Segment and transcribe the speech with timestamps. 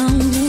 [0.00, 0.39] down.